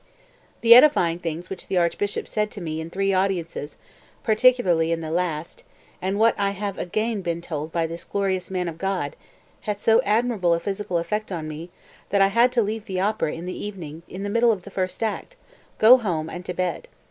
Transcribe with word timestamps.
216. 0.63 0.63
"The 0.63 0.73
edifying 0.75 1.19
things 1.19 1.49
which 1.51 1.67
the 1.67 1.77
Archbishop 1.77 2.27
said 2.27 2.49
to 2.49 2.59
me 2.59 2.81
in 2.81 2.87
the 2.87 2.91
three 2.91 3.13
audiences, 3.13 3.77
particularly 4.23 4.91
in 4.91 5.01
the 5.01 5.11
last, 5.11 5.63
and 6.01 6.17
what 6.17 6.33
I 6.39 6.49
have 6.57 6.79
again 6.79 7.21
been 7.21 7.39
told 7.39 7.71
by 7.71 7.85
this 7.85 8.03
glorious 8.03 8.49
man 8.49 8.67
of 8.67 8.79
God, 8.79 9.15
had 9.69 9.79
so 9.79 10.01
admirable 10.01 10.55
a 10.55 10.59
physical 10.59 10.97
effect 10.97 11.31
on 11.31 11.47
me 11.47 11.69
that 12.09 12.19
I 12.19 12.29
had 12.29 12.51
to 12.53 12.63
leave 12.63 12.85
the 12.85 12.99
opera 12.99 13.31
in 13.33 13.45
the 13.45 13.53
evening 13.65 14.01
in 14.07 14.23
the 14.23 14.31
middle 14.31 14.51
of 14.51 14.63
the 14.63 14.71
first 14.71 15.03
act, 15.03 15.35
go 15.77 15.97
home, 15.99 16.31
and 16.31 16.43
to 16.45 16.53
bed. 16.55 16.87